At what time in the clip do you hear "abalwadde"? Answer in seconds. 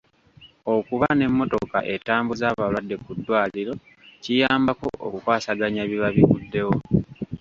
2.53-2.95